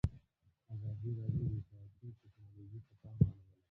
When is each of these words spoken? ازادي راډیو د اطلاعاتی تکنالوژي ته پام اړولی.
ازادي 0.73 1.11
راډیو 1.19 1.47
د 1.53 1.55
اطلاعاتی 1.59 2.07
تکنالوژي 2.21 2.79
ته 2.87 2.93
پام 3.01 3.17
اړولی. 3.27 3.49